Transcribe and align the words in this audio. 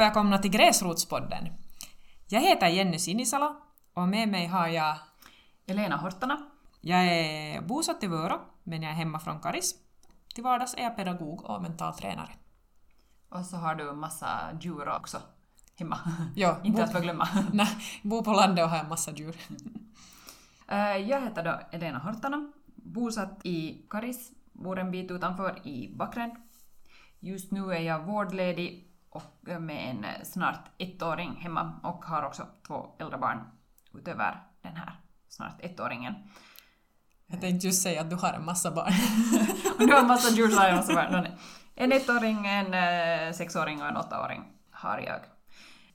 Och 0.00 0.04
välkomna 0.04 0.38
till 0.38 0.50
Gräsrotspodden! 0.50 1.48
Jag 2.28 2.40
heter 2.40 2.66
Jenny 2.66 2.98
Sinisalo 2.98 3.56
och 3.94 4.08
med 4.08 4.28
mig 4.28 4.46
har 4.46 4.68
jag 4.68 4.96
Elena 5.66 5.96
Hortana. 5.96 6.38
Jag 6.80 7.04
är 7.04 7.60
bosatt 7.60 8.02
i 8.02 8.06
Vörå, 8.06 8.40
men 8.64 8.82
jag 8.82 8.92
är 8.92 8.96
hemma 8.96 9.18
från 9.18 9.40
Karis. 9.40 9.74
Till 10.34 10.44
vardags 10.44 10.74
är 10.74 10.82
jag 10.82 10.96
pedagog 10.96 11.44
och 11.44 11.62
mental 11.62 11.94
tränare. 11.94 12.30
Och 13.28 13.44
så 13.44 13.56
har 13.56 13.74
du 13.74 13.92
massa 13.92 14.58
djur 14.60 14.88
också 14.88 15.18
hemma. 15.76 15.98
Ja, 16.36 16.58
Inte 16.64 16.84
att 16.84 16.92
förglömma. 16.92 17.28
Nej, 17.52 17.76
bor 18.02 18.22
på 18.22 18.32
landet 18.32 18.64
och 18.64 18.70
har 18.70 18.78
en 18.78 18.88
massa 18.88 19.10
djur. 19.10 19.36
Eh, 20.68 20.96
Jag 20.96 21.20
heter 21.20 21.44
då 21.44 21.60
Elena 21.76 21.98
Hortana, 21.98 22.52
bosatt 22.74 23.40
i 23.46 23.86
Karis, 23.90 24.30
bor 24.52 24.78
en 24.78 24.90
bit 24.90 25.10
utanför 25.10 25.66
i 25.66 25.94
Backränd. 25.96 26.32
Just 27.18 27.50
nu 27.50 27.72
är 27.72 27.80
jag 27.80 28.04
vårdledig 28.04 28.89
och 29.10 29.60
med 29.60 29.90
en 29.90 30.24
snart 30.24 30.70
ettåring 30.78 31.36
hemma 31.36 31.80
och 31.82 32.04
har 32.04 32.22
också 32.22 32.46
två 32.66 32.86
äldre 32.98 33.18
barn 33.18 33.38
utöver 33.94 34.42
den 34.62 34.76
här 34.76 35.00
snart 35.28 35.60
ettåringen. 35.60 36.14
Jag 37.26 37.40
tänkte 37.40 37.66
just 37.66 37.82
säga 37.82 38.00
att 38.00 38.10
du 38.10 38.16
har 38.16 38.32
en 38.32 38.44
massa 38.44 38.70
barn. 38.70 38.92
Du 39.78 39.92
har 39.92 40.00
en 40.00 40.06
massa 40.06 40.34
djur 40.34 40.48
så 40.48 40.58
har 40.58 40.64
jag 40.64 40.70
en 40.70 40.76
massa 40.76 40.94
barn. 40.94 41.26
En 41.74 41.92
ettåring, 41.92 42.46
en 42.46 42.74
eh, 42.74 43.32
sexåring 43.32 43.82
och 43.82 43.88
en 43.88 43.96
åttaåring 43.96 44.44
har 44.70 44.98
jag. 44.98 45.20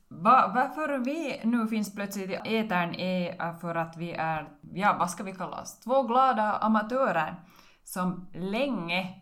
Va, 0.07 0.52
varför 0.55 0.97
vi 0.97 1.41
nu 1.44 1.67
finns 1.67 1.95
plötsligt 1.95 2.29
i 2.29 2.57
etern 2.57 2.95
är 2.95 3.53
för 3.53 3.75
att 3.75 3.97
vi 3.97 4.11
är, 4.11 4.50
ja 4.73 4.95
vad 5.00 5.11
ska 5.11 5.23
vi 5.23 5.33
kalla 5.33 5.61
oss, 5.61 5.79
två 5.79 6.03
glada 6.03 6.53
amatörer 6.53 7.35
som 7.83 8.27
länge, 8.33 9.22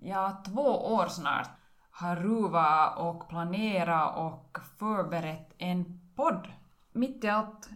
ja 0.00 0.42
två 0.46 0.94
år 0.94 1.06
snart, 1.06 1.50
har 1.92 2.16
ruvat 2.16 2.98
och 2.98 3.28
planerat 3.28 4.16
och 4.16 4.58
förberett 4.78 5.54
en 5.58 6.00
podd. 6.16 6.48
Mitt 6.92 7.24
i 7.24 7.28
allt, 7.28 7.68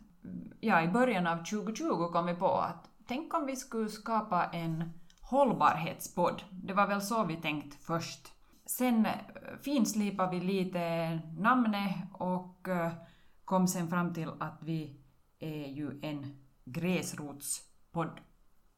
ja 0.60 0.82
i 0.82 0.88
början 0.88 1.26
av 1.26 1.36
2020 1.36 2.08
kom 2.12 2.26
vi 2.26 2.34
på 2.34 2.58
att 2.58 2.90
tänk 3.08 3.34
om 3.34 3.46
vi 3.46 3.56
skulle 3.56 3.88
skapa 3.88 4.44
en 4.44 4.92
hållbarhetspodd. 5.20 6.42
Det 6.50 6.74
var 6.74 6.86
väl 6.86 7.02
så 7.02 7.24
vi 7.24 7.36
tänkt 7.36 7.84
först. 7.84 8.32
Sen 8.66 9.06
eh, 9.06 9.12
finslipade 9.62 10.30
vi 10.30 10.40
lite 10.40 11.14
namnet 11.38 11.94
och 12.12 12.68
eh, 12.68 12.92
kom 13.44 13.68
sen 13.68 13.88
fram 13.88 14.14
till 14.14 14.30
att 14.40 14.58
vi 14.62 15.00
är 15.38 15.66
ju 15.66 16.00
en 16.02 16.36
gräsrotspodd. 16.64 18.20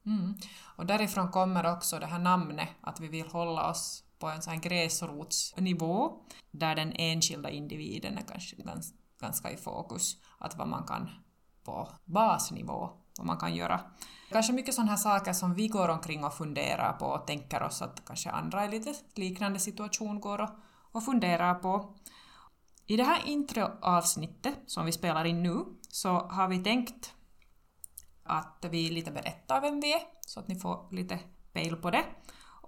Mm. 0.05 0.33
Och 0.75 0.85
därifrån 0.85 1.31
kommer 1.31 1.73
också 1.73 1.99
det 1.99 2.05
här 2.05 2.19
namnet, 2.19 2.69
att 2.81 2.99
vi 2.99 3.07
vill 3.07 3.27
hålla 3.27 3.69
oss 3.69 4.08
på 4.19 4.27
en 4.27 4.41
sån 4.41 4.53
här 4.53 4.61
gräsrotsnivå, 4.61 6.21
där 6.51 6.75
den 6.75 6.93
enskilda 6.95 7.49
individen 7.49 8.17
är 8.17 8.21
kanske 8.21 8.55
ganska, 8.55 8.97
ganska 9.21 9.51
i 9.51 9.57
fokus. 9.57 10.17
Att 10.37 10.57
vad 10.57 10.67
man 10.67 10.83
kan 10.87 11.09
på 11.63 11.89
basnivå, 12.05 12.89
vad 13.17 13.27
man 13.27 13.37
kan 13.37 13.55
göra. 13.55 13.81
Kanske 14.31 14.53
mycket 14.53 14.75
sådana 14.75 14.91
här 14.91 14.97
saker 14.97 15.33
som 15.33 15.53
vi 15.53 15.67
går 15.67 15.89
omkring 15.89 16.23
och 16.23 16.33
funderar 16.33 16.93
på 16.93 17.05
och 17.05 17.27
tänker 17.27 17.63
oss 17.63 17.81
att 17.81 18.05
kanske 18.05 18.29
andra 18.29 18.65
i 18.65 18.69
lite 18.69 18.93
liknande 19.15 19.59
situation 19.59 20.19
går 20.19 20.41
och, 20.41 20.49
och 20.91 21.05
funderar 21.05 21.55
på. 21.55 21.95
I 22.85 22.97
det 22.97 23.03
här 23.03 23.21
introavsnittet 23.25 24.55
som 24.67 24.85
vi 24.85 24.91
spelar 24.91 25.25
in 25.25 25.43
nu 25.43 25.65
så 25.89 26.09
har 26.09 26.47
vi 26.47 26.63
tänkt 26.63 27.13
att 28.23 28.65
vi 28.71 28.89
lite 28.89 29.11
berättar 29.11 29.61
vem 29.61 29.79
vi 29.79 29.93
är, 29.93 30.01
så 30.21 30.39
att 30.39 30.47
ni 30.47 30.59
får 30.59 30.87
lite 30.91 31.19
pejl 31.53 31.75
på 31.75 31.91
det 31.91 32.03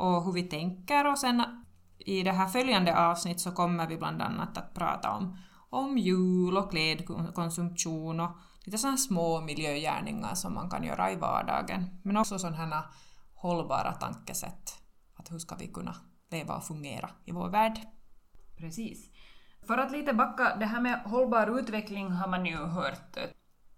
och 0.02 0.24
hur 0.26 0.32
vi 0.32 0.44
tänker 0.44 1.12
och 1.12 1.18
sen 1.18 1.44
i 1.98 2.24
det 2.24 2.32
här 2.32 2.48
följande 2.48 2.98
avsnitt 2.98 3.40
så 3.40 3.52
kommer 3.52 3.88
vi 3.88 3.98
bland 3.98 4.22
annat 4.22 4.58
att 4.58 4.74
prata 4.74 5.12
om, 5.12 5.38
om 5.70 5.98
jul 5.98 6.58
och 6.58 6.72
klädkonsumtion 6.72 8.20
och 8.20 8.32
lite 8.66 8.78
sådana 8.78 8.98
små 8.98 9.42
miljögärningar 9.42 10.36
som 10.36 10.54
man 10.54 10.70
kan 10.70 10.84
göra 10.84 11.12
i 11.12 11.16
vardagen. 11.16 12.00
Men 12.04 12.18
också 12.18 12.40
sådana 12.40 12.84
hållbara 13.36 13.92
tankesätt. 13.92 14.80
Att 15.16 15.32
hur 15.32 15.40
ska 15.40 15.56
vi 15.56 15.68
kunna 15.68 15.96
leva 16.32 16.56
och 16.56 16.64
fungera 16.64 17.10
i 17.26 17.32
vår 17.32 17.50
värld? 17.50 17.80
Precis. 18.58 19.12
För 19.68 19.78
att 19.78 19.92
lite 19.92 20.14
backa, 20.14 20.56
det 20.56 20.66
här 20.66 20.82
med 20.82 21.02
hållbar 21.06 21.60
utveckling 21.60 22.12
har 22.12 22.28
man 22.28 22.46
ju 22.46 22.58
hört 22.58 23.18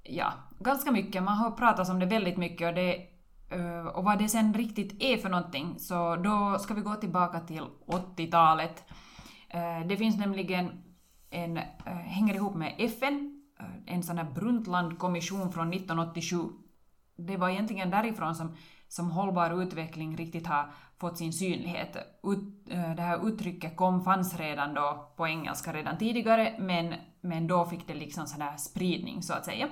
ja, 0.03 0.33
ganska 0.59 0.91
mycket. 0.91 1.23
Man 1.23 1.37
har 1.37 1.51
pratat 1.51 1.89
om 1.89 1.99
det 1.99 2.05
väldigt 2.05 2.37
mycket 2.37 2.67
och, 2.67 2.73
det, 2.73 3.12
Eh, 3.49 3.85
och 3.85 4.03
vad 4.03 4.19
det 4.19 4.29
sen 4.29 4.53
riktigt 4.53 5.03
är 5.03 5.17
för 5.17 5.29
någonting, 5.29 5.79
så 5.79 6.15
då 6.15 6.59
ska 6.59 6.73
vi 6.73 6.81
gå 6.81 6.95
tillbaka 6.95 7.39
till 7.39 7.63
80-talet. 7.85 8.83
Eh, 9.49 9.87
det 9.87 9.97
finns 9.97 10.17
nämligen 10.17 10.83
en, 11.29 11.57
eh, 11.57 11.63
hänger 11.85 12.33
ihop 12.35 12.55
med 12.55 12.75
FN, 12.77 13.29
en 13.85 14.03
sån 14.03 14.17
här 14.17 14.31
Brundtlandkommission 14.35 15.51
från 15.51 15.69
1987. 15.69 16.37
Det 17.17 17.37
var 17.37 17.49
egentligen 17.49 17.89
därifrån 17.89 18.35
som, 18.35 18.55
som 18.87 19.11
hållbar 19.11 19.63
utveckling 19.63 20.17
riktigt 20.17 20.47
har 20.47 20.71
fått 20.97 21.17
sin 21.17 21.33
synlighet. 21.33 21.97
Ut, 22.23 22.65
det 22.95 23.01
här 23.01 23.27
uttrycket 23.27 23.75
kom, 23.75 24.03
fanns 24.03 24.39
redan 24.39 24.73
då 24.73 25.13
på 25.17 25.27
engelska 25.27 25.73
redan 25.73 25.97
tidigare, 25.97 26.55
men, 26.59 26.93
men 27.21 27.47
då 27.47 27.65
fick 27.65 27.87
det 27.87 27.93
liksom 27.93 28.27
sån 28.27 28.41
här 28.41 28.57
spridning 28.57 29.23
så 29.23 29.33
att 29.33 29.45
säga. 29.45 29.69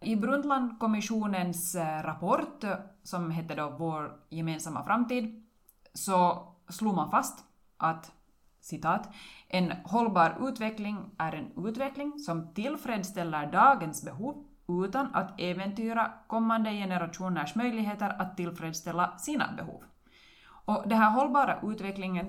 I 0.00 0.16
Brundtlandkommissionens 0.16 1.74
eh, 1.74 2.02
rapport, 2.02 2.64
som 3.02 3.30
hette 3.30 3.54
då 3.54 3.76
Vår 3.78 4.12
gemensamma 4.28 4.84
framtid, 4.84 5.46
så 5.94 6.48
slog 6.68 6.94
man 6.94 7.10
fast 7.10 7.44
att 7.76 8.12
citat, 8.60 9.08
en 9.48 9.72
hållbar 9.84 10.48
utveckling 10.48 11.10
är 11.18 11.32
en 11.32 11.66
utveckling 11.66 12.18
som 12.18 12.54
tillfredsställer 12.54 13.52
dagens 13.52 14.04
behov 14.04 14.44
utan 14.68 15.14
att 15.14 15.40
äventyra 15.40 16.12
kommande 16.26 16.70
generationers 16.70 17.54
möjligheter 17.54 18.16
att 18.18 18.36
tillfredsställa 18.36 19.18
sina 19.18 19.52
behov. 19.56 19.84
Och 20.48 20.88
den 20.88 20.98
här 20.98 21.10
hållbara 21.10 21.60
utvecklingen 21.62 22.26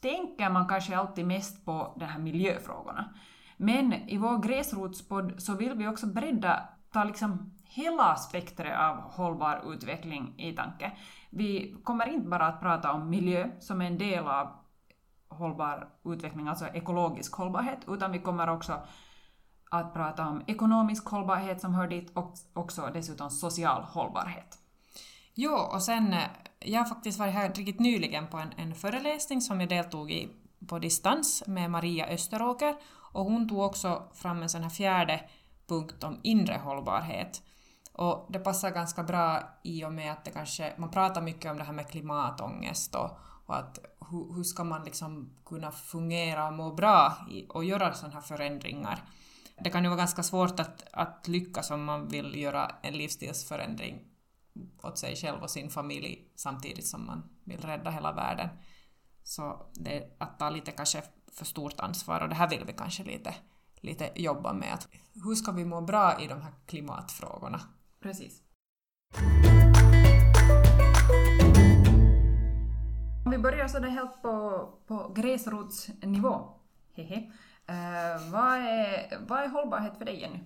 tänker 0.00 0.50
man 0.50 0.68
kanske 0.68 0.96
alltid 0.96 1.26
mest 1.26 1.64
på 1.64 1.94
de 1.96 2.04
här 2.04 2.18
miljöfrågorna. 2.18 3.14
Men 3.56 3.92
i 3.92 4.16
vår 4.16 4.38
gräsrotspodd 4.38 5.34
så 5.38 5.54
vill 5.54 5.74
vi 5.74 5.88
också 5.88 6.06
bredda, 6.06 6.68
ta 6.92 7.04
liksom 7.04 7.54
hela 7.64 8.16
spektret 8.16 8.78
av 8.78 8.96
hållbar 8.96 9.72
utveckling 9.72 10.34
i 10.38 10.52
tanke. 10.52 10.92
Vi 11.30 11.76
kommer 11.84 12.08
inte 12.08 12.28
bara 12.28 12.46
att 12.46 12.60
prata 12.60 12.92
om 12.92 13.10
miljö 13.10 13.50
som 13.60 13.80
en 13.80 13.98
del 13.98 14.26
av 14.26 14.48
hållbar 15.28 15.88
utveckling, 16.04 16.48
alltså 16.48 16.66
ekologisk 16.66 17.34
hållbarhet, 17.34 17.78
utan 17.88 18.12
vi 18.12 18.18
kommer 18.18 18.48
också 18.48 18.80
att 19.70 19.94
prata 19.94 20.26
om 20.26 20.42
ekonomisk 20.46 21.08
hållbarhet 21.08 21.60
som 21.60 21.74
hör 21.74 21.88
dit 21.88 22.16
och 22.16 22.34
också 22.52 22.90
dessutom 22.94 23.30
social 23.30 23.82
hållbarhet. 23.82 24.58
Jo, 25.34 25.52
och 25.52 25.82
sen, 25.82 26.12
eh, 26.12 26.28
jag 26.58 26.80
har 26.80 26.86
faktiskt 26.86 27.18
varit 27.18 27.34
här 27.34 27.48
riktigt 27.48 27.80
nyligen 27.80 28.26
på 28.26 28.36
en, 28.36 28.52
en 28.56 28.74
föreläsning 28.74 29.40
som 29.40 29.60
jag 29.60 29.68
deltog 29.68 30.10
i 30.10 30.28
på 30.68 30.78
distans 30.78 31.42
med 31.46 31.70
Maria 31.70 32.06
Österåker 32.06 32.76
och 33.12 33.24
hon 33.24 33.48
tog 33.48 33.60
också 33.60 34.02
fram 34.14 34.42
en 34.42 34.48
sån 34.48 34.62
här 34.62 34.70
fjärde 34.70 35.20
punkt 35.68 36.04
om 36.04 36.20
inre 36.22 36.60
hållbarhet. 36.64 37.42
Och 37.92 38.26
det 38.32 38.38
passar 38.38 38.70
ganska 38.70 39.02
bra 39.02 39.42
i 39.62 39.84
och 39.84 39.92
med 39.92 40.12
att 40.12 40.24
det 40.24 40.30
kanske, 40.30 40.74
man 40.78 40.90
pratar 40.90 41.22
mycket 41.22 41.50
om 41.50 41.58
det 41.58 41.64
här 41.64 41.72
med 41.72 41.88
klimatångest 41.88 42.94
och, 42.94 43.10
och 43.46 43.56
att 43.56 43.78
hur, 44.10 44.34
hur 44.34 44.44
ska 44.44 44.64
man 44.64 44.84
liksom 44.84 45.30
kunna 45.46 45.70
fungera 45.70 46.46
och 46.46 46.52
må 46.52 46.74
bra 46.74 47.16
i, 47.30 47.46
och 47.48 47.64
göra 47.64 47.94
sådana 47.94 48.14
här 48.14 48.20
förändringar. 48.22 49.02
Det 49.60 49.70
kan 49.70 49.82
ju 49.82 49.88
vara 49.88 49.98
ganska 49.98 50.22
svårt 50.22 50.60
att, 50.60 50.84
att 50.92 51.28
lyckas 51.28 51.70
om 51.70 51.84
man 51.84 52.08
vill 52.08 52.34
göra 52.34 52.74
en 52.82 52.94
livsstilsförändring 52.94 54.04
åt 54.82 54.98
sig 54.98 55.16
själv 55.16 55.42
och 55.42 55.50
sin 55.50 55.70
familj 55.70 56.32
samtidigt 56.36 56.86
som 56.86 57.06
man 57.06 57.22
vill 57.44 57.60
rädda 57.60 57.90
hela 57.90 58.12
världen. 58.12 58.48
Så 59.24 59.66
det 59.74 59.96
är 59.96 60.10
att 60.18 60.38
ta 60.38 60.50
lite 60.50 60.70
kanske 60.70 61.02
för 61.32 61.44
stort 61.44 61.80
ansvar 61.80 62.20
och 62.20 62.28
det 62.28 62.34
här 62.34 62.48
vill 62.48 62.64
vi 62.66 62.72
kanske 62.72 63.04
lite, 63.04 63.34
lite 63.80 64.10
jobba 64.14 64.52
med. 64.52 64.74
Att 64.74 64.88
hur 65.24 65.34
ska 65.34 65.52
vi 65.52 65.64
må 65.64 65.80
bra 65.80 66.20
i 66.20 66.26
de 66.26 66.42
här 66.42 66.52
klimatfrågorna? 66.66 67.60
Precis. 68.02 68.42
Om 73.24 73.30
vi 73.30 73.38
börjar 73.38 73.68
sådär 73.68 73.88
helt 73.88 74.22
på, 74.22 74.68
på 74.86 75.12
gräsrotsnivå. 75.16 76.54
Hehe. 76.94 77.32
Eh, 77.68 78.30
vad, 78.32 78.54
är, 78.54 79.18
vad 79.28 79.38
är 79.38 79.48
hållbarhet 79.48 79.98
för 79.98 80.04
dig 80.04 80.20
Jenny? 80.20 80.40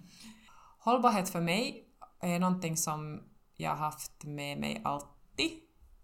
Hållbarhet 0.78 1.28
för 1.28 1.40
mig 1.40 1.88
är 2.20 2.38
någonting 2.38 2.76
som 2.76 3.22
jag 3.56 3.70
har 3.70 3.76
haft 3.76 4.24
med 4.24 4.58
mig 4.58 4.82
alltid, 4.84 5.50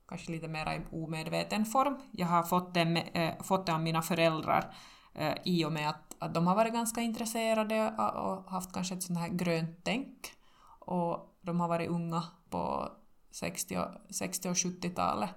kanske 0.08 0.32
lite 0.32 0.48
mer 0.48 0.72
i 0.72 0.96
omedveten 0.96 1.64
form. 1.64 1.98
Jag 2.12 2.26
har 2.26 2.42
fått 2.42 2.74
det, 2.74 2.84
med, 2.84 3.10
äh, 3.14 3.42
fått 3.42 3.66
det 3.66 3.74
av 3.74 3.80
mina 3.80 4.02
föräldrar 4.02 4.74
äh, 5.14 5.34
i 5.44 5.64
och 5.64 5.72
med 5.72 5.88
att, 5.88 6.07
att 6.20 6.34
de 6.34 6.46
har 6.46 6.54
varit 6.54 6.72
ganska 6.72 7.00
intresserade 7.00 7.90
och 7.90 8.50
haft 8.50 8.72
kanske 8.72 8.94
ett 8.94 9.02
sånt 9.02 9.18
här 9.18 9.28
grönt 9.28 9.80
tänk. 9.82 10.32
Och 10.78 11.38
de 11.42 11.60
har 11.60 11.68
varit 11.68 11.88
unga 11.88 12.22
på 12.50 12.92
60 13.30 13.78
och, 13.78 14.14
60 14.14 14.48
och 14.48 14.54
70-talet. 14.54 15.30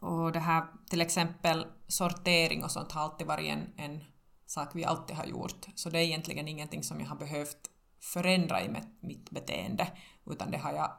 Och 0.00 0.32
det 0.32 0.38
här 0.38 0.64
till 0.90 1.00
exempel 1.00 1.66
sortering 1.86 2.64
och 2.64 2.70
sånt 2.70 2.92
har 2.92 3.02
alltid 3.02 3.26
varit 3.26 3.46
en, 3.46 3.72
en 3.76 4.04
sak 4.46 4.68
vi 4.74 4.84
alltid 4.84 5.16
har 5.16 5.24
gjort. 5.24 5.66
Så 5.74 5.90
det 5.90 5.98
är 5.98 6.02
egentligen 6.02 6.48
ingenting 6.48 6.82
som 6.82 7.00
jag 7.00 7.06
har 7.06 7.16
behövt 7.16 7.70
förändra 8.00 8.62
i 8.62 8.76
mitt 9.00 9.30
beteende, 9.30 9.92
utan 10.26 10.50
det 10.50 10.58
har 10.58 10.72
jag 10.72 10.90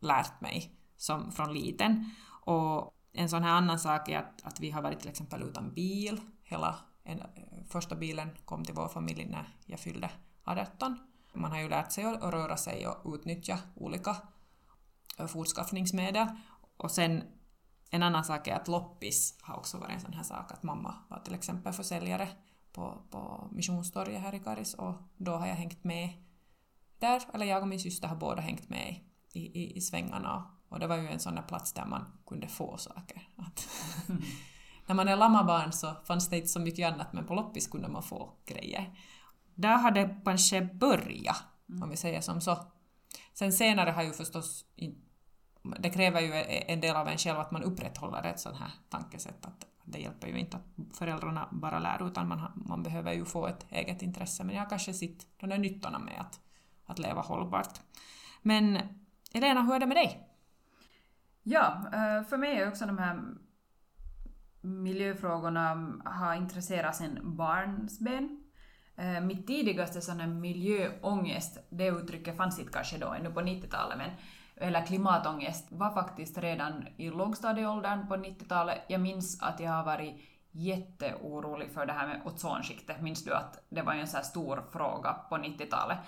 lärt 0.00 0.40
mig 0.40 0.72
som 0.96 1.32
från 1.32 1.54
liten. 1.54 2.10
Och 2.44 2.94
en 3.12 3.28
sån 3.28 3.42
här 3.42 3.50
annan 3.50 3.78
sak 3.78 4.08
är 4.08 4.18
att, 4.18 4.42
att 4.42 4.60
vi 4.60 4.70
har 4.70 4.82
varit 4.82 5.00
till 5.00 5.10
exempel 5.10 5.42
utan 5.42 5.74
bil. 5.74 6.20
Hela 6.42 6.76
en, 7.06 7.20
eh, 7.20 7.26
första 7.68 7.96
bilen 7.96 8.30
kom 8.44 8.64
till 8.64 8.74
vår 8.74 8.88
familj 8.88 9.24
när 9.24 9.56
jag 9.66 9.80
fyllde 9.80 10.10
18. 10.44 10.98
Man 11.32 11.50
har 11.50 11.58
ju 11.60 11.68
lärt 11.68 11.92
sig 11.92 12.04
att 12.04 12.22
röra 12.22 12.56
sig 12.56 12.86
och 12.86 13.14
utnyttja 13.14 13.58
olika 13.74 14.16
eh, 15.18 15.26
fortskaffningsmedel. 15.26 16.26
Och 16.76 16.90
sen 16.90 17.22
en 17.90 18.02
annan 18.02 18.24
sak 18.24 18.48
är 18.48 18.54
att 18.54 18.68
loppis 18.68 19.38
har 19.42 19.56
också 19.56 19.78
varit 19.78 19.94
en 19.94 20.00
sån 20.00 20.12
här 20.12 20.22
sak 20.22 20.52
att 20.52 20.62
mamma 20.62 20.94
var 21.08 21.18
till 21.18 21.34
exempel 21.34 21.72
försäljare 21.72 22.28
på, 22.72 23.02
på 23.10 23.48
Missionstorget 23.52 24.22
här 24.22 24.34
i 24.34 24.40
Karis 24.40 24.74
och 24.74 24.94
då 25.16 25.32
har 25.32 25.46
jag 25.46 25.54
hängt 25.54 25.84
med 25.84 26.10
där, 26.98 27.22
eller 27.34 27.46
jag 27.46 27.62
och 27.62 27.68
min 27.68 27.80
syster 27.80 28.08
har 28.08 28.16
båda 28.16 28.42
hängt 28.42 28.68
med 28.68 29.00
i, 29.32 29.40
i, 29.40 29.76
i 29.76 29.80
svängarna 29.80 30.56
och 30.68 30.78
det 30.78 30.86
var 30.86 30.96
ju 30.96 31.08
en 31.08 31.20
sån 31.20 31.34
där 31.34 31.42
plats 31.42 31.72
där 31.72 31.86
man 31.86 32.04
kunde 32.26 32.48
få 32.48 32.76
saker. 32.76 33.28
Att 33.36 33.68
mm 34.08 34.22
när 34.86 34.94
man 34.94 35.08
är 35.08 35.16
lammabarn 35.16 35.72
så 35.72 35.94
fanns 36.04 36.30
det 36.30 36.36
inte 36.36 36.48
så 36.48 36.60
mycket 36.60 36.92
annat 36.92 37.12
men 37.12 37.26
på 37.26 37.34
loppis 37.34 37.66
kunde 37.66 37.88
man 37.88 38.02
få 38.02 38.32
grejer. 38.46 38.98
Där 39.54 39.76
har 39.76 39.90
det 39.90 40.16
kanske 40.24 40.62
börjat, 40.62 41.42
mm. 41.68 41.82
om 41.82 41.90
vi 41.90 41.96
säger 41.96 42.20
som 42.20 42.40
så. 42.40 42.58
Sen 43.34 43.52
senare 43.52 43.90
har 43.90 44.02
ju 44.02 44.12
förstås 44.12 44.64
det 45.78 45.90
kräver 45.90 46.20
ju 46.20 46.34
e- 46.34 46.72
en 46.72 46.80
del 46.80 46.96
av 46.96 47.08
en 47.08 47.18
själv 47.18 47.38
att 47.38 47.50
man 47.50 47.62
upprätthåller 47.62 48.22
ett 48.22 48.40
sånt 48.40 48.56
här 48.56 48.70
tankesätt. 48.88 49.46
Att 49.46 49.66
det 49.84 49.98
hjälper 49.98 50.28
ju 50.28 50.38
inte 50.38 50.56
att 50.56 50.96
föräldrarna 50.96 51.48
bara 51.52 51.78
lär 51.78 52.06
utan 52.06 52.28
man, 52.28 52.52
man 52.54 52.82
behöver 52.82 53.12
ju 53.12 53.24
få 53.24 53.46
ett 53.46 53.66
eget 53.70 54.02
intresse. 54.02 54.44
Men 54.44 54.54
jag 54.54 54.62
har 54.62 54.70
kanske 54.70 54.94
sett 54.94 55.26
de 55.40 55.50
där 55.50 55.58
nyttorna 55.58 55.98
med 55.98 56.20
att, 56.20 56.40
att 56.86 56.98
leva 56.98 57.20
hållbart. 57.20 57.80
Men 58.42 58.78
Elena, 59.32 59.62
hur 59.62 59.74
är 59.74 59.80
det 59.80 59.86
med 59.86 59.96
dig? 59.96 60.28
Ja, 61.42 61.82
eh, 61.92 62.22
för 62.28 62.36
mig 62.36 62.56
är 62.56 62.68
också 62.68 62.86
de 62.86 62.98
här 62.98 63.22
miljöfrågorna 64.66 65.70
mm, 65.70 66.02
har 66.04 66.34
intresserat 66.34 66.96
sedan 66.96 67.36
barnsben. 67.36 68.42
Eh, 68.96 69.20
mitt 69.20 69.46
tidigaste 69.46 70.00
sån 70.00 70.40
miljöångest, 70.40 71.58
det 71.70 71.86
uttrycket 71.86 72.36
fanns 72.36 72.58
inte 72.58 72.72
kanske 72.72 72.98
då 72.98 73.12
ännu 73.12 73.30
på 73.30 73.40
90-talet, 73.40 73.98
men 73.98 74.10
eller 74.56 74.86
klimatångest 74.86 75.66
var 75.70 75.90
faktiskt 75.90 76.38
redan 76.38 76.86
i 76.96 77.10
lågstadieåldern 77.10 78.08
på 78.08 78.16
90-talet. 78.16 78.78
Jag 78.88 79.00
minns 79.00 79.42
att 79.42 79.60
jag 79.60 79.70
har 79.70 79.84
varit 79.84 80.14
jätteorolig 80.50 81.70
för 81.70 81.86
det 81.86 81.92
här 81.92 82.06
med 82.06 82.20
ozonskiktet. 82.24 83.00
Minns 83.00 83.24
du 83.24 83.34
att 83.34 83.64
det 83.68 83.82
var 83.82 83.92
en 83.92 84.06
så 84.06 84.16
här 84.16 84.24
stor 84.24 84.64
fråga 84.72 85.12
på 85.12 85.36
90-talet? 85.36 85.98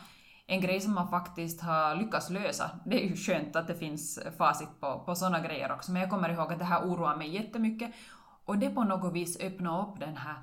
En 0.46 0.60
grej 0.60 0.80
som 0.80 0.94
man 0.94 1.08
faktiskt 1.08 1.62
har 1.62 1.94
lyckats 1.94 2.30
lösa. 2.30 2.70
Det 2.84 3.04
är 3.04 3.08
ju 3.08 3.16
skönt 3.16 3.56
att 3.56 3.66
det 3.66 3.74
finns 3.74 4.18
facit 4.38 4.80
på, 4.80 5.02
på 5.06 5.14
sådana 5.14 5.40
grejer 5.40 5.72
också, 5.72 5.92
men 5.92 6.02
jag 6.02 6.10
kommer 6.10 6.28
ihåg 6.28 6.52
att 6.52 6.58
det 6.58 6.64
här 6.64 6.82
oroar 6.82 7.16
mig 7.16 7.34
jättemycket. 7.34 7.90
Och 8.48 8.58
det 8.58 8.70
på 8.70 8.84
något 8.84 9.12
vis 9.12 9.40
öppnar 9.40 9.82
upp 9.82 10.00
den 10.00 10.16
här 10.16 10.36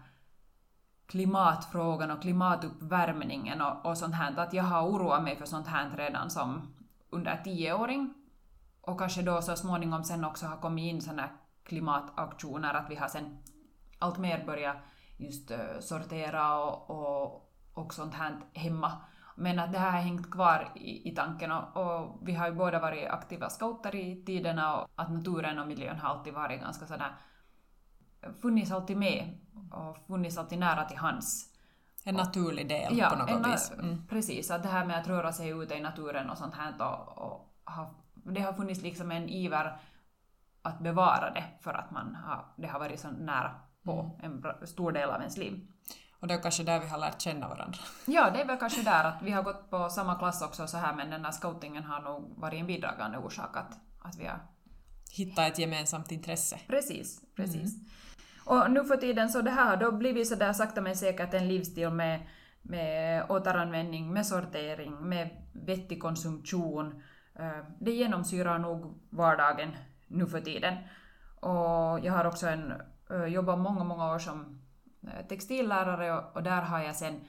klimatfrågan 1.05 2.11
och 2.11 2.21
klimatuppvärmningen 2.21 3.61
och, 3.61 3.85
och 3.85 3.97
sånt 3.97 4.15
här. 4.15 4.39
Att 4.39 4.53
jag 4.53 4.63
har 4.63 4.87
oroat 4.87 5.23
mig 5.23 5.35
för 5.35 5.45
sånt 5.45 5.67
här 5.67 5.97
redan 5.97 6.29
som 6.29 6.73
under 7.09 7.41
tioåring 7.43 8.13
och 8.81 8.99
kanske 8.99 9.21
då 9.21 9.41
så 9.41 9.55
småningom 9.55 10.03
sen 10.03 10.25
också 10.25 10.45
har 10.45 10.57
kommit 10.57 10.93
in 10.93 11.01
sådana 11.01 11.29
klimataktioner, 11.63 12.73
att 12.73 12.89
vi 12.89 12.95
har 12.95 13.07
sen 13.07 13.37
allt 13.99 14.17
mer 14.17 14.45
börjat 14.45 14.77
just 15.17 15.51
eh, 15.51 15.79
sortera 15.79 16.59
och, 16.59 16.89
och, 16.89 17.51
och 17.73 17.93
sånt 17.93 18.13
här 18.13 18.35
hemma. 18.53 18.91
Men 19.35 19.59
att 19.59 19.73
det 19.73 19.79
här 19.79 19.91
har 19.91 19.99
hängt 19.99 20.31
kvar 20.31 20.71
i, 20.75 21.09
i 21.09 21.15
tanken 21.15 21.51
och, 21.51 21.77
och, 21.77 22.19
vi 22.21 22.33
har 22.33 22.47
ju 22.47 22.53
båda 22.53 22.79
varit 22.79 23.09
aktiva 23.09 23.49
scouter 23.49 23.95
i 23.95 24.23
tiderna 24.25 24.77
och 24.77 24.89
att 24.95 25.11
naturen 25.11 25.59
och 25.59 25.67
miljön 25.67 25.99
har 25.99 26.09
alltid 26.09 26.33
varit 26.33 26.61
ganska 26.61 26.85
sådär 26.85 27.15
funnits 28.41 28.71
alltid 28.71 28.97
med 28.97 29.37
och 29.71 29.97
funnits 30.07 30.37
alltid 30.37 30.59
nära 30.59 30.85
till 30.85 30.97
hands. 30.97 31.51
En 32.03 32.15
naturlig 32.15 32.69
del 32.69 32.97
ja, 32.97 33.09
på 33.09 33.15
något 33.15 33.29
en, 33.29 33.51
vis. 33.51 33.71
Mm. 33.71 34.07
Precis, 34.07 34.51
att 34.51 34.63
det 34.63 34.69
här 34.69 34.85
med 34.85 34.99
att 34.99 35.07
röra 35.07 35.33
sig 35.33 35.49
ute 35.49 35.75
i 35.75 35.81
naturen 35.81 36.29
och 36.29 36.37
sånt 36.37 36.55
här 36.55 36.73
och, 36.81 37.17
och 37.17 37.53
ha, 37.65 37.95
det 38.13 38.41
har 38.41 38.53
funnits 38.53 38.81
liksom 38.81 39.11
en 39.11 39.29
iver 39.29 39.79
att 40.61 40.79
bevara 40.79 41.31
det 41.31 41.43
för 41.61 41.73
att 41.73 41.91
man 41.91 42.15
har, 42.15 42.45
det 42.55 42.67
har 42.67 42.79
varit 42.79 42.99
så 42.99 43.11
nära 43.11 43.55
på 43.83 44.17
mm. 44.23 44.43
en 44.61 44.67
stor 44.67 44.91
del 44.91 45.09
av 45.09 45.19
ens 45.19 45.37
liv. 45.37 45.67
Och 46.19 46.27
det 46.27 46.33
är 46.33 46.41
kanske 46.41 46.63
där 46.63 46.79
vi 46.79 46.87
har 46.87 46.97
lärt 46.97 47.21
känna 47.21 47.47
varandra. 47.47 47.79
Ja, 48.05 48.29
det 48.29 48.41
är 48.41 48.45
väl 48.45 48.57
kanske 48.57 48.83
där 48.83 49.03
att 49.03 49.21
vi 49.21 49.31
har 49.31 49.43
gått 49.43 49.69
på 49.69 49.89
samma 49.89 50.15
klass 50.15 50.41
också 50.41 50.67
så 50.67 50.77
här 50.77 50.95
men 50.95 51.09
den 51.09 51.25
här 51.25 51.31
scoutingen 51.31 51.83
har 51.83 52.01
nog 52.01 52.33
varit 52.37 52.59
en 52.59 52.67
bidragande 52.67 53.17
orsak 53.17 53.57
att, 53.57 53.77
att 54.01 54.15
vi 54.19 54.25
har 54.25 54.39
hittat 55.15 55.51
ett 55.51 55.59
gemensamt 55.59 56.11
intresse. 56.11 56.59
Precis, 56.67 57.21
precis. 57.35 57.75
Mm. 57.75 57.85
Och 58.45 58.71
nu 58.71 58.83
för 58.83 58.97
tiden 58.97 59.29
så 59.29 59.41
det 59.41 59.51
här 59.51 59.77
då 59.77 59.91
blivit 59.91 60.27
så 60.27 60.35
där 60.35 60.53
sakta 60.53 60.81
men 60.81 60.95
säkert 60.95 61.33
en 61.33 61.47
livsstil 61.47 61.89
med, 61.89 62.19
med 62.61 63.25
återanvändning, 63.29 64.13
med 64.13 64.25
sortering, 64.25 65.09
med 65.09 65.29
vettig 65.53 66.01
konsumtion. 66.01 67.03
Eh, 67.35 67.65
det 67.79 67.91
genomsyrar 67.91 68.59
nog 68.59 68.99
vardagen 69.09 69.75
nu 70.07 70.27
för 70.27 70.41
tiden. 70.41 70.73
Och 71.39 72.05
jag 72.05 72.13
har 72.13 72.25
också 72.25 72.47
en, 72.47 72.73
eh, 73.09 73.25
jobbat 73.25 73.59
många, 73.59 73.83
många 73.83 74.13
år 74.13 74.19
som 74.19 74.61
eh, 75.03 75.27
textillärare 75.27 76.17
och, 76.17 76.35
och 76.35 76.43
där 76.43 76.61
har 76.61 76.79
jag 76.79 76.95
sen 76.95 77.21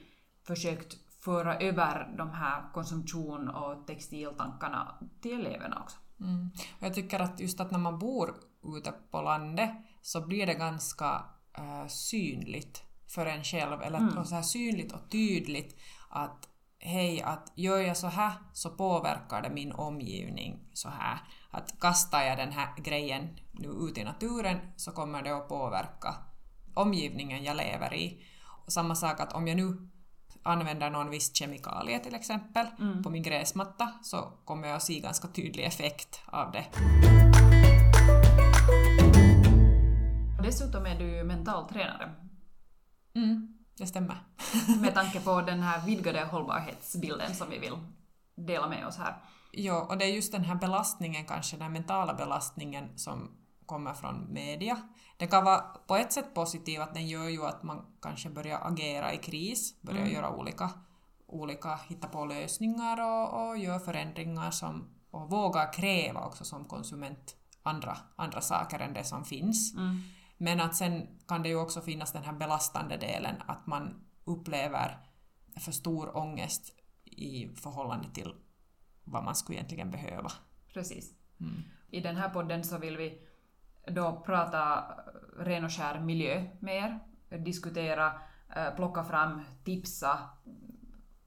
försökt 0.43 0.97
föra 1.19 1.57
över 1.59 2.13
de 2.17 2.29
här 2.29 2.63
konsumtion 2.73 3.49
och 3.49 3.87
textiltankarna 3.87 4.95
till 5.21 5.45
eleverna 5.45 5.81
också. 5.83 5.97
Mm. 6.19 6.51
Jag 6.79 6.93
tycker 6.93 7.19
att 7.19 7.39
just 7.39 7.59
att 7.59 7.71
när 7.71 7.79
man 7.79 7.99
bor 7.99 8.35
ute 8.77 8.93
på 9.11 9.21
landet 9.21 9.69
så 10.01 10.21
blir 10.21 10.45
det 10.45 10.53
ganska 10.53 11.25
äh, 11.57 11.87
synligt 11.87 12.83
för 13.07 13.25
en 13.25 13.43
själv, 13.43 13.81
eller 13.81 13.97
mm. 13.97 14.25
så 14.25 14.35
här 14.35 14.41
synligt 14.41 14.91
och 14.91 15.09
tydligt 15.09 15.75
att 16.09 16.49
hej, 16.79 17.21
att 17.21 17.51
gör 17.55 17.77
jag 17.77 17.97
så 17.97 18.07
här 18.07 18.33
så 18.53 18.69
påverkar 18.69 19.41
det 19.41 19.49
min 19.49 19.71
omgivning 19.71 20.59
så 20.73 20.89
här. 20.89 21.19
Att 21.51 21.79
kastar 21.79 22.21
jag 22.21 22.37
den 22.37 22.51
här 22.51 22.67
grejen 22.77 23.39
nu 23.51 23.67
ut 23.67 23.97
i 23.97 24.03
naturen 24.03 24.59
så 24.75 24.91
kommer 24.91 25.21
det 25.21 25.37
att 25.37 25.49
påverka 25.49 26.15
omgivningen 26.73 27.43
jag 27.43 27.57
lever 27.57 27.93
i. 27.93 28.23
Och 28.65 28.73
samma 28.73 28.95
sak 28.95 29.19
att 29.19 29.33
om 29.33 29.47
jag 29.47 29.57
nu 29.57 29.89
använder 30.47 30.89
någon 30.89 31.09
viss 31.09 31.35
kemikalie 31.35 31.99
till 31.99 32.15
exempel 32.15 32.67
mm. 32.79 33.03
på 33.03 33.09
min 33.09 33.23
gräsmatta 33.23 33.93
så 34.01 34.17
kommer 34.45 34.67
jag 34.67 34.75
att 34.75 34.83
se 34.83 34.99
ganska 34.99 35.27
tydlig 35.27 35.63
effekt 35.65 36.21
av 36.25 36.51
det. 36.51 36.65
Dessutom 40.43 40.85
är 40.85 40.99
du 40.99 41.23
mentaltränare. 41.23 42.11
Mm, 43.15 43.57
det 43.77 43.87
stämmer. 43.87 44.17
med 44.81 44.93
tanke 44.93 45.19
på 45.19 45.41
den 45.41 45.59
här 45.59 45.85
vidgade 45.85 46.23
hållbarhetsbilden 46.23 47.35
som 47.35 47.49
vi 47.49 47.57
vill 47.57 47.77
dela 48.35 48.69
med 48.69 48.87
oss 48.87 48.97
här. 48.97 49.15
Ja, 49.51 49.87
och 49.89 49.97
det 49.97 50.05
är 50.05 50.09
just 50.09 50.31
den 50.31 50.43
här 50.43 50.55
belastningen 50.55 51.25
kanske, 51.25 51.57
den 51.57 51.73
mentala 51.73 52.13
belastningen 52.13 52.97
som 52.97 53.31
kommer 53.67 53.93
från 53.93 54.33
media. 54.33 54.81
Det 55.17 55.27
kan 55.27 55.43
vara 55.43 55.59
på 55.87 55.95
ett 55.95 56.13
sätt 56.13 56.33
positivt 56.33 56.81
att 56.81 56.93
den 56.93 57.07
gör 57.07 57.29
ju 57.29 57.45
att 57.45 57.63
man 57.63 57.85
kanske 58.01 58.29
börjar 58.29 58.59
agera 58.63 59.13
i 59.13 59.17
kris, 59.17 59.81
börjar 59.81 60.01
mm. 60.01 60.13
göra 60.13 60.35
olika, 60.35 60.69
olika, 61.27 61.75
hitta 61.75 62.07
på 62.07 62.25
lösningar 62.25 63.01
och, 63.01 63.49
och 63.49 63.57
gör 63.57 63.79
förändringar 63.79 64.51
som, 64.51 64.89
och 65.11 65.29
vågar 65.29 65.73
kräva 65.73 66.25
också 66.25 66.43
som 66.43 66.65
konsument 66.65 67.35
andra, 67.63 67.97
andra 68.15 68.41
saker 68.41 68.79
än 68.79 68.93
det 68.93 69.03
som 69.03 69.25
finns. 69.25 69.73
Mm. 69.75 70.01
Men 70.37 70.61
att 70.61 70.75
sen 70.75 71.07
kan 71.27 71.43
det 71.43 71.49
ju 71.49 71.55
också 71.55 71.81
finnas 71.81 72.11
den 72.11 72.23
här 72.23 72.33
belastande 72.33 72.97
delen 72.97 73.35
att 73.47 73.67
man 73.67 74.05
upplever 74.25 74.97
för 75.59 75.71
stor 75.71 76.17
ångest 76.17 76.73
i 77.05 77.47
förhållande 77.55 78.09
till 78.13 78.35
vad 79.03 79.23
man 79.23 79.35
skulle 79.35 79.57
egentligen 79.57 79.91
behöva. 79.91 80.31
Precis. 80.73 81.13
Mm. 81.39 81.63
I 81.91 81.99
den 81.99 82.15
här 82.15 82.29
podden 82.29 82.63
så 82.63 82.77
vill 82.77 82.97
vi 82.97 83.21
då 83.87 84.23
prata 84.25 84.77
eh, 84.77 85.43
ren 85.43 85.65
och 85.65 85.71
skär 85.71 85.99
miljö 85.99 86.43
mer. 86.59 86.99
diskutera, 87.29 88.11
eh, 88.55 88.75
plocka 88.75 89.03
fram, 89.03 89.41
tipsa, 89.63 90.19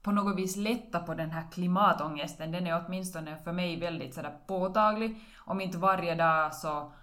på 0.01 0.11
något 0.11 0.37
vis 0.37 0.55
lätta 0.55 0.99
på 0.99 1.13
den 1.13 1.31
här 1.31 1.51
klimatångesten. 1.51 2.51
Den 2.51 2.67
är 2.67 2.85
åtminstone 2.85 3.37
för 3.37 3.51
mig 3.51 3.79
väldigt 3.79 4.13
sådär 4.13 4.37
påtaglig. 4.47 5.19
Om 5.37 5.61
inte 5.61 5.77
varje 5.77 6.15
dag 6.15 6.55
så 6.55 6.93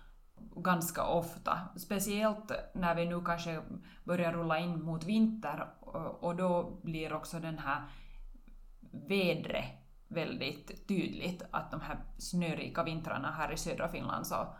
ganska 0.57 1.05
ofta. 1.05 1.59
Speciellt 1.77 2.53
när 2.75 2.95
vi 2.95 3.07
nu 3.07 3.21
kanske 3.25 3.61
börjar 4.05 4.33
rulla 4.33 4.59
in 4.59 4.83
mot 4.83 5.05
vinter 5.05 5.69
eh, 5.95 6.03
och 6.03 6.37
då 6.37 6.81
blir 6.83 7.13
också 7.13 7.41
den 7.41 7.59
här 7.59 7.83
vädret 9.09 9.65
väldigt 10.09 10.89
tydligt. 10.89 11.43
Att 11.51 11.71
de 11.71 11.81
här 11.81 11.99
snörika 12.19 12.83
vintrarna 12.83 13.31
här 13.31 13.53
i 13.53 13.57
södra 13.57 13.89
Finland 13.89 14.27
så 14.27 14.55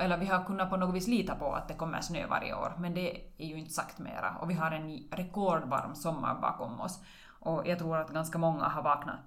eller 0.00 0.16
vi 0.16 0.26
har 0.26 0.44
kunnat 0.44 0.70
på 0.70 0.76
något 0.76 0.94
vis 0.94 1.08
lita 1.08 1.34
på 1.34 1.52
att 1.52 1.68
det 1.68 1.74
kommer 1.74 2.00
snö 2.00 2.26
varje 2.26 2.54
år, 2.54 2.74
men 2.78 2.94
det 2.94 3.20
är 3.38 3.46
ju 3.46 3.58
inte 3.58 3.72
sagt 3.72 3.98
mera. 3.98 4.36
Och 4.40 4.50
vi 4.50 4.54
har 4.54 4.70
en 4.70 5.08
rekordvarm 5.12 5.94
sommar 5.94 6.40
bakom 6.40 6.80
oss. 6.80 7.04
Och 7.40 7.62
jag 7.66 7.78
tror 7.78 7.96
att 7.96 8.10
ganska 8.10 8.38
många 8.38 8.64
har 8.64 8.82
vaknat 8.82 9.20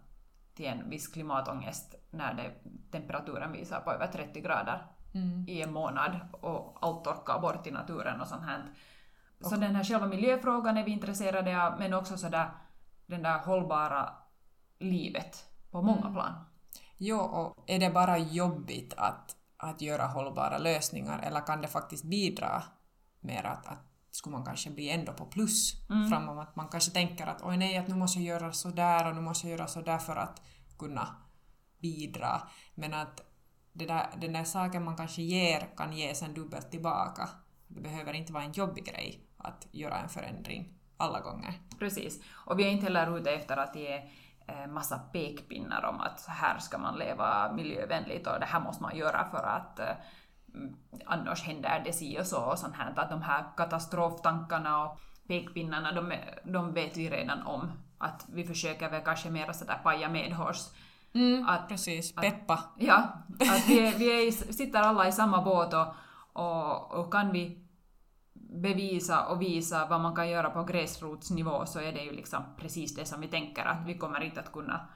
till 0.56 0.66
en 0.66 0.90
viss 0.90 1.08
klimatångest 1.08 1.96
när 2.12 2.34
det, 2.34 2.52
temperaturen 2.92 3.52
visar 3.52 3.80
på 3.80 3.92
över 3.92 4.08
30 4.08 4.42
grader 4.42 4.86
mm. 5.14 5.46
i 5.48 5.62
en 5.62 5.74
månad 5.74 6.20
och 6.32 6.78
allt 6.82 7.04
torkar 7.04 7.40
bort 7.40 7.68
i 7.68 7.72
naturen 7.72 8.22
och 8.22 8.28
sånt 8.28 8.46
här. 8.46 8.64
Så 9.40 9.56
den 9.56 9.76
här 9.76 9.84
själva 9.84 10.08
miljöfrågan 10.08 10.78
är 10.78 10.84
vi 10.84 10.92
intresserade 10.92 11.64
av, 11.64 11.80
men 11.80 11.94
också 11.94 12.18
sådär 12.18 12.50
den 13.06 13.24
där 13.24 13.40
hållbara 13.40 14.10
livet 14.80 15.46
på 15.72 15.82
många 15.82 16.02
mm. 16.02 16.14
plan. 16.14 16.34
Jo, 16.98 17.18
och 17.18 17.64
är 17.68 17.80
det 17.80 17.90
bara 17.90 18.18
jobbigt 18.18 18.94
att, 18.98 19.36
att 19.64 19.82
göra 19.82 20.06
hållbara 20.06 20.58
lösningar 20.58 21.20
eller 21.20 21.46
kan 21.46 21.62
det 21.62 21.68
faktiskt 21.68 22.04
bidra 22.04 22.64
mer 23.20 23.44
att, 23.44 23.68
att 23.68 23.94
skulle 24.12 24.36
man 24.36 24.46
kanske 24.46 24.70
bli 24.70 24.90
ändå 24.90 25.14
på 25.14 25.26
plus 25.26 25.90
mm. 25.90 26.10
framom 26.10 26.40
att 26.40 26.56
man 26.56 26.68
kanske 26.68 26.92
tänker 26.92 27.28
att 27.28 27.44
oj 27.44 27.58
nej, 27.58 27.78
att 27.78 27.88
nu 27.88 27.96
måste 27.96 28.20
jag 28.20 28.42
göra 28.42 28.54
så 28.54 28.70
där 28.70 29.10
och 29.10 29.16
nu 29.16 29.22
måste 29.22 29.48
jag 29.48 29.58
göra 29.58 29.68
så 29.68 29.82
där 29.82 29.98
för 29.98 30.16
att 30.16 30.42
kunna 30.80 31.16
bidra. 31.80 32.42
Men 32.76 32.94
att 32.94 33.22
det 33.74 33.86
där, 33.86 34.06
den 34.22 34.34
där 34.34 34.44
saken 34.44 34.84
man 34.84 34.98
kanske 34.98 35.22
ger 35.22 35.76
kan 35.78 35.94
ge 35.94 36.16
sen 36.16 36.34
dubbelt 36.34 36.72
tillbaka. 36.72 37.30
Det 37.68 37.82
behöver 37.82 38.14
inte 38.14 38.34
vara 38.34 38.44
en 38.44 38.52
jobbig 38.52 38.86
grej 38.86 39.28
att 39.38 39.68
göra 39.72 39.98
en 39.98 40.10
förändring 40.10 40.74
alla 40.98 41.20
gånger. 41.20 41.54
Precis. 41.80 42.20
Och 42.32 42.60
vi 42.60 42.64
är 42.64 42.70
inte 42.70 42.84
heller 42.84 43.18
ute 43.18 43.32
efter 43.32 43.58
att 43.58 43.76
ge 43.76 44.10
massa 44.68 45.00
pekpinnar 45.00 45.86
om 45.86 46.02
att 46.02 46.26
här 46.28 46.58
ska 46.60 46.78
man 46.78 47.00
leva 47.00 47.54
miljövänligt 47.54 48.28
och 48.28 48.40
det 48.40 48.46
här 48.46 48.60
måste 48.60 48.84
man 48.84 48.98
göra 48.98 49.26
för 49.32 49.44
att 49.44 49.80
eh, 49.80 49.96
annars 51.06 51.44
händer 51.44 51.82
det 51.86 51.94
si 51.94 52.20
och 52.20 52.26
så 52.26 52.44
och 52.44 52.60
sånt 52.60 52.76
här. 52.76 52.94
Att 52.96 53.10
de 53.10 53.22
här 53.22 53.44
katastroftankarna 53.58 54.84
och 54.84 55.00
pekpinnarna, 55.28 55.92
de, 55.92 56.14
de 56.44 56.74
vet 56.74 56.98
vi 56.98 57.10
redan 57.10 57.42
om. 57.44 57.72
Att 57.98 58.26
vi 58.34 58.44
försöker 58.44 58.90
väl 58.90 59.04
kanske 59.04 59.30
mer 59.30 59.52
sådär 59.52 59.80
paja 59.84 60.10
medhårs. 60.10 60.58
Mm, 61.14 61.48
att, 61.48 61.70
precis, 61.70 62.16
peppa. 62.16 62.54
Att, 62.54 62.70
ja, 62.78 62.96
att 63.40 63.70
vi, 63.70 63.94
vi 63.98 64.28
är, 64.28 64.32
sitter 64.32 64.80
alla 64.80 65.08
i 65.08 65.12
samma 65.12 65.42
båt 65.42 65.74
och, 65.74 65.96
och, 66.34 66.92
och 66.92 67.12
kan 67.12 67.32
vi 67.32 67.63
bevisa 68.54 69.26
och 69.26 69.42
visa 69.42 69.88
vad 69.90 70.02
man 70.02 70.16
kan 70.16 70.30
göra 70.30 70.50
på 70.50 70.64
gräsrotsnivå 70.64 71.66
så 71.66 71.80
är 71.80 71.94
det 71.94 72.04
ju 72.04 72.12
liksom 72.12 72.44
precis 72.58 72.96
det 72.96 73.06
som 73.06 73.22
vi 73.22 73.28
tänker 73.28 73.66
att 73.66 73.88
vi 73.88 73.98
kommer 73.98 74.24
inte 74.24 74.40
att 74.40 74.52
kunna... 74.52 74.90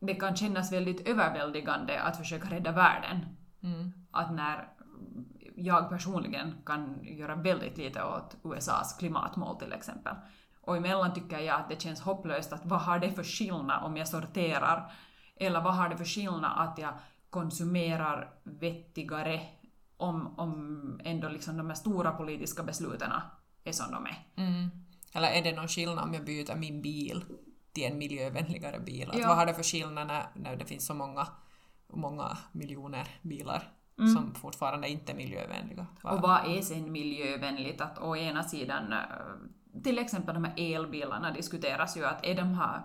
Det 0.00 0.14
kan 0.14 0.36
kännas 0.36 0.72
väldigt 0.72 1.08
överväldigande 1.08 2.00
att 2.00 2.16
försöka 2.16 2.50
rädda 2.50 2.72
världen. 2.72 3.36
Mm. 3.62 3.92
Att 4.10 4.32
när 4.32 4.68
jag 5.56 5.88
personligen 5.88 6.54
kan 6.66 6.98
göra 7.02 7.34
väldigt 7.34 7.78
lite 7.78 8.04
åt 8.04 8.36
USAs 8.44 8.96
klimatmål 8.98 9.58
till 9.58 9.72
exempel. 9.72 10.14
Och 10.60 10.76
emellan 10.76 11.14
tycker 11.14 11.38
jag 11.38 11.60
att 11.60 11.68
det 11.68 11.82
känns 11.82 12.00
hopplöst 12.00 12.52
att 12.52 12.66
vad 12.66 12.80
har 12.80 12.98
det 12.98 13.10
för 13.10 13.24
skillnad 13.24 13.84
om 13.84 13.96
jag 13.96 14.08
sorterar? 14.08 14.92
Eller 15.36 15.60
vad 15.60 15.74
har 15.74 15.88
det 15.88 15.96
för 15.96 16.04
skillnad 16.04 16.52
att 16.68 16.78
jag 16.78 16.92
konsumerar 17.30 18.30
vettigare 18.42 19.40
om, 19.96 20.38
om 20.38 21.00
ändå 21.04 21.28
liksom 21.28 21.56
de 21.56 21.66
här 21.66 21.74
stora 21.74 22.12
politiska 22.12 22.62
besluten 22.62 23.12
är 23.64 23.72
som 23.72 23.92
de 23.92 24.06
är. 24.06 24.26
Mm. 24.36 24.70
Eller 25.12 25.28
är 25.28 25.42
det 25.42 25.52
någon 25.52 25.68
skillnad 25.68 26.04
om 26.04 26.14
jag 26.14 26.24
byter 26.24 26.56
min 26.56 26.82
bil 26.82 27.24
till 27.72 27.84
en 27.84 27.98
miljövänligare 27.98 28.80
bil? 28.80 29.10
Att 29.10 29.24
Vad 29.24 29.36
har 29.36 29.46
det 29.46 29.54
för 29.54 29.62
skillnad 29.62 30.06
när, 30.06 30.26
när 30.34 30.56
det 30.56 30.64
finns 30.64 30.86
så 30.86 30.94
många, 30.94 31.26
många 31.92 32.38
miljoner 32.52 33.08
bilar 33.22 33.72
mm. 33.98 34.14
som 34.14 34.34
fortfarande 34.34 34.88
inte 34.88 35.12
är 35.12 35.16
miljövänliga? 35.16 35.86
Vad... 36.02 36.14
Och 36.14 36.20
vad 36.20 36.56
är 36.56 36.62
sen 36.62 36.92
miljövänligt? 36.92 37.80
Att 37.80 37.98
å 37.98 38.16
ena 38.16 38.42
sidan, 38.42 38.92
eh, 38.92 39.82
till 39.82 39.98
exempel 39.98 40.34
de 40.34 40.44
här 40.44 40.54
elbilarna 40.56 41.30
diskuteras 41.30 41.96
ju 41.96 42.04
att 42.04 42.26
är 42.26 42.34
de 42.34 42.54
här 42.54 42.80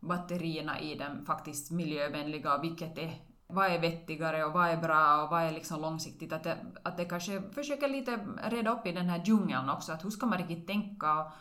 batterierna 0.00 0.80
i 0.80 0.94
dem 0.94 1.24
faktiskt 1.26 1.70
miljövänliga 1.70 2.54
och 2.54 2.64
vilket 2.64 2.98
är 2.98 3.14
vad 3.48 3.66
är 3.66 3.78
vettigare 3.78 4.44
och 4.44 4.52
vad 4.52 4.68
är 4.68 4.76
bra 4.76 5.22
och 5.22 5.30
vad 5.30 5.42
är 5.42 5.52
liksom 5.52 5.80
långsiktigt. 5.80 6.32
Att 6.32 6.42
det, 6.42 6.56
att 6.82 6.96
det 6.96 7.04
kanske 7.04 7.42
försöker 7.54 7.88
lite 7.88 8.18
reda 8.44 8.70
upp 8.70 8.86
i 8.86 8.92
den 8.92 9.08
här 9.08 9.22
djungeln 9.24 9.70
också, 9.70 9.92
att 9.92 10.04
hur 10.04 10.10
ska 10.10 10.26
man 10.26 10.38
riktigt 10.38 10.66
tänka 10.66 11.20
och, 11.20 11.32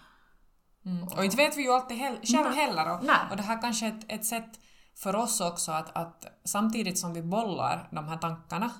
mm. 0.85 1.03
och 1.03 1.25
inte 1.25 1.37
vet 1.37 1.57
vi 1.57 1.61
ju 1.61 1.71
alltid 1.71 1.97
hel 1.97 2.17
själv 2.23 2.53
heller. 2.53 2.91
Och, 2.91 2.99
och 3.31 3.37
det 3.37 3.43
här 3.43 3.61
kanske 3.61 3.85
är 3.85 3.91
ett, 3.91 4.05
ett 4.07 4.25
sätt 4.25 4.59
för 4.95 5.15
oss 5.15 5.41
också 5.41 5.71
att, 5.71 5.97
att 5.97 6.25
samtidigt 6.43 6.99
som 6.99 7.13
vi 7.13 7.21
bollar 7.21 7.87
de 7.91 8.07
här 8.07 8.17
tankarna 8.17 8.71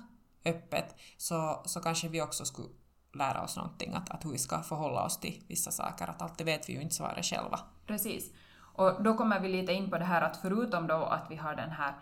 öppet 0.44 0.94
så, 1.16 1.62
så 1.64 1.80
kanske 1.80 2.08
vi 2.08 2.22
också 2.22 2.44
skulle 2.44 2.68
lära 3.14 3.42
oss 3.42 3.56
någonting, 3.56 3.94
att, 3.94 4.10
att 4.10 4.24
hur 4.24 4.30
vi 4.30 4.38
ska 4.38 4.62
förhålla 4.62 5.04
oss 5.04 5.20
till 5.20 5.44
vissa 5.48 5.70
saker, 5.70 6.08
att 6.08 6.22
alltid 6.22 6.46
vet 6.46 6.68
vi 6.68 6.72
ju 6.72 6.80
inte 6.80 6.94
svaret 6.94 7.24
själva. 7.24 7.60
Precis. 7.86 8.32
Och 8.74 9.02
då 9.02 9.14
kommer 9.14 9.40
vi 9.40 9.48
lite 9.48 9.72
in 9.72 9.90
på 9.90 9.98
det 9.98 10.04
här 10.04 10.22
att 10.22 10.36
förutom 10.36 10.86
då 10.86 11.04
att 11.04 11.26
vi 11.30 11.36
har 11.36 11.54
den 11.54 11.70
här 11.70 11.94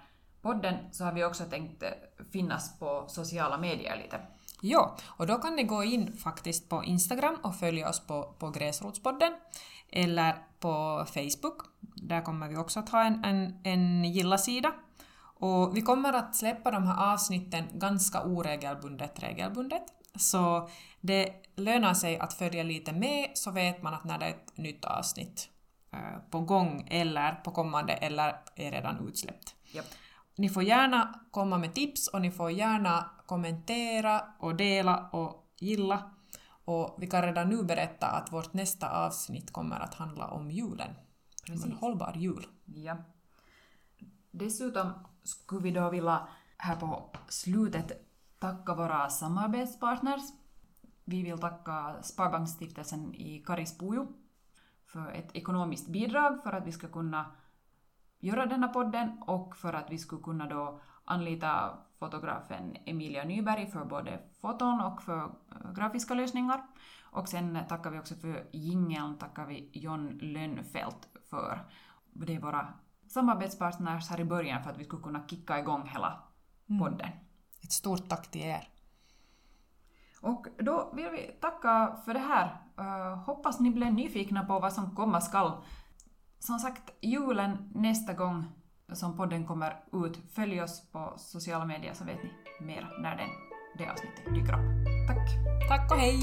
podden 0.44 0.74
så 0.92 1.04
har 1.04 1.12
vi 1.12 1.24
också 1.24 1.44
tänkt 1.44 1.82
eh, 1.82 1.88
finnas 2.32 2.78
på 2.78 3.04
sociala 3.08 3.58
medier 3.58 3.96
lite. 3.96 4.20
Ja, 4.60 4.96
och 5.06 5.26
då 5.26 5.38
kan 5.38 5.56
ni 5.56 5.62
gå 5.62 5.84
in 5.84 6.16
faktiskt 6.16 6.68
på 6.68 6.84
Instagram 6.84 7.36
och 7.42 7.56
följa 7.56 7.88
oss 7.88 8.00
på, 8.06 8.34
på 8.38 8.50
Gräsrotspodden 8.50 9.32
eller 9.92 10.34
på 10.60 11.04
Facebook. 11.06 11.62
Där 11.80 12.22
kommer 12.22 12.48
vi 12.48 12.56
också 12.56 12.80
att 12.80 12.88
ha 12.88 13.04
en, 13.04 13.24
en, 13.24 13.60
en 13.64 14.04
gilla-sida. 14.04 14.72
Och 15.40 15.76
vi 15.76 15.82
kommer 15.82 16.12
att 16.12 16.36
släppa 16.36 16.70
de 16.70 16.86
här 16.86 17.12
avsnitten 17.12 17.64
ganska 17.72 18.22
oregelbundet 18.22 19.22
regelbundet. 19.22 19.82
Så 20.16 20.68
det 21.00 21.32
lönar 21.56 21.94
sig 21.94 22.18
att 22.18 22.34
följa 22.34 22.62
lite 22.62 22.92
med 22.92 23.30
så 23.34 23.50
vet 23.50 23.82
man 23.82 23.94
att 23.94 24.04
när 24.04 24.18
det 24.18 24.26
är 24.26 24.30
ett 24.30 24.56
nytt 24.56 24.84
avsnitt 24.84 25.48
eh, 25.92 26.30
på 26.30 26.40
gång 26.40 26.88
eller 26.90 27.32
på 27.32 27.50
kommande 27.50 27.92
eller 27.92 28.36
är 28.56 28.70
redan 28.70 29.08
utsläppt. 29.08 29.54
Yep. 29.74 29.84
Ni 30.36 30.48
får 30.48 30.62
gärna 30.62 31.20
komma 31.30 31.58
med 31.58 31.74
tips 31.74 32.08
och 32.08 32.20
ni 32.20 32.30
får 32.30 32.50
gärna 32.50 33.10
kommentera 33.26 34.22
och 34.38 34.56
dela 34.56 35.08
och 35.12 35.52
gilla. 35.58 36.10
Och 36.64 36.96
vi 36.98 37.06
kan 37.06 37.22
redan 37.22 37.48
nu 37.48 37.62
berätta 37.62 38.06
att 38.06 38.32
vårt 38.32 38.52
nästa 38.52 39.06
avsnitt 39.06 39.52
kommer 39.52 39.80
att 39.80 39.94
handla 39.94 40.26
om 40.26 40.50
julen. 40.50 40.90
Precis. 41.46 41.64
En 41.64 41.72
hållbar 41.72 42.12
jul. 42.16 42.46
Ja. 42.64 42.96
Dessutom 44.30 44.92
skulle 45.22 45.62
vi 45.62 45.70
då 45.70 45.90
vilja 45.90 46.28
här 46.56 46.76
på 46.76 47.10
slutet 47.28 47.92
tacka 48.38 48.74
våra 48.74 49.10
samarbetspartners. 49.10 50.22
Vi 51.04 51.22
vill 51.22 51.38
tacka 51.38 52.02
Sparbanksstiftelsen 52.02 53.14
i 53.14 53.44
Karispujo 53.46 54.06
för 54.86 55.12
ett 55.12 55.36
ekonomiskt 55.36 55.88
bidrag 55.88 56.42
för 56.42 56.52
att 56.52 56.66
vi 56.66 56.72
ska 56.72 56.88
kunna 56.88 57.26
göra 58.24 58.46
denna 58.46 58.68
podden 58.68 59.18
och 59.26 59.56
för 59.56 59.72
att 59.72 59.90
vi 59.90 59.98
skulle 59.98 60.22
kunna 60.22 60.46
då 60.46 60.80
anlita 61.04 61.78
fotografen 61.98 62.76
Emilia 62.86 63.24
Nyberg 63.24 63.66
för 63.66 63.84
både 63.84 64.20
foton 64.40 64.80
och 64.80 65.02
för 65.02 65.22
eh, 65.24 65.72
grafiska 65.72 66.14
lösningar. 66.14 66.62
Och 67.02 67.28
sen 67.28 67.58
tackar 67.68 67.90
vi 67.90 67.98
också 67.98 68.14
för 68.14 68.46
jingeln, 68.52 69.18
tackar 69.18 69.46
vi 69.46 69.70
John 69.72 70.18
Lönnfelt 70.22 71.08
för. 71.30 71.64
Det 72.12 72.34
är 72.34 72.40
våra 72.40 72.68
samarbetspartners 73.08 74.10
här 74.10 74.20
i 74.20 74.24
början 74.24 74.62
för 74.62 74.70
att 74.70 74.78
vi 74.78 74.84
skulle 74.84 75.02
kunna 75.02 75.26
kicka 75.26 75.58
igång 75.58 75.88
hela 75.88 76.22
mm. 76.68 76.82
podden. 76.82 77.08
Ett 77.62 77.72
stort 77.72 78.08
tack 78.08 78.30
till 78.30 78.42
er. 78.42 78.68
Och 80.20 80.46
då 80.58 80.92
vill 80.94 81.10
vi 81.10 81.36
tacka 81.40 81.96
för 82.04 82.14
det 82.14 82.20
här. 82.20 82.56
Uh, 82.78 83.16
hoppas 83.16 83.60
ni 83.60 83.70
blev 83.70 83.94
nyfikna 83.94 84.44
på 84.44 84.58
vad 84.58 84.72
som 84.72 84.96
komma 84.96 85.20
skall 85.20 85.52
som 86.46 86.58
sagt, 86.58 86.90
julen 87.00 87.70
nästa 87.74 88.12
gång 88.12 88.44
som 88.92 89.16
podden 89.16 89.46
kommer 89.46 89.76
ut. 89.92 90.18
Följ 90.32 90.62
oss 90.62 90.90
på 90.92 91.14
sociala 91.16 91.64
medier 91.64 91.94
så 91.94 92.04
vet 92.04 92.18
ni 92.22 92.30
mer 92.66 92.98
när 93.00 93.16
den, 93.16 93.28
det 93.78 93.90
avsnittet 93.90 94.34
dyker 94.34 94.52
upp. 94.52 94.86
Tack! 95.08 95.28
Tack 95.68 95.90
och 95.90 95.98
hej! 95.98 96.20